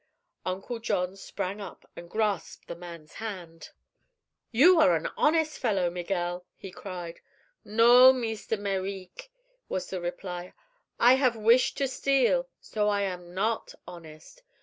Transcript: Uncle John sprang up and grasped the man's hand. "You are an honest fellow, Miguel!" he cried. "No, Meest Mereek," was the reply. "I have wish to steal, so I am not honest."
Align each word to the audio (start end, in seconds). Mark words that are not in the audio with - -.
Uncle 0.47 0.79
John 0.79 1.15
sprang 1.15 1.61
up 1.61 1.87
and 1.95 2.09
grasped 2.09 2.67
the 2.67 2.75
man's 2.75 3.13
hand. 3.21 3.69
"You 4.51 4.79
are 4.79 4.95
an 4.95 5.07
honest 5.15 5.59
fellow, 5.59 5.91
Miguel!" 5.91 6.43
he 6.57 6.71
cried. 6.71 7.21
"No, 7.63 8.11
Meest 8.11 8.49
Mereek," 8.49 9.29
was 9.69 9.91
the 9.91 10.01
reply. 10.01 10.55
"I 10.99 11.13
have 11.17 11.35
wish 11.35 11.75
to 11.75 11.87
steal, 11.87 12.47
so 12.59 12.89
I 12.89 13.01
am 13.01 13.35
not 13.35 13.75
honest." 13.87 14.41